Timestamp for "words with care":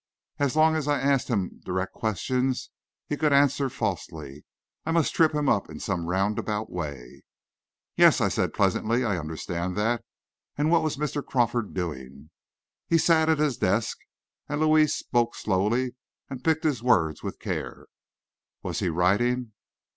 16.81-17.85